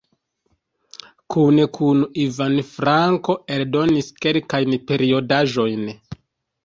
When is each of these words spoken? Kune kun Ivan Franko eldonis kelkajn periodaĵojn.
Kune 1.33 1.67
kun 1.77 2.01
Ivan 2.23 2.57
Franko 2.71 3.35
eldonis 3.57 4.11
kelkajn 4.27 4.77
periodaĵojn. 4.93 5.89